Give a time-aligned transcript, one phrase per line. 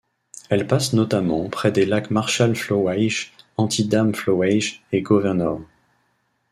[0.49, 5.61] Elle passe notamment près des lacs Marshall Flowage, Anti Dam Flowage et Governor.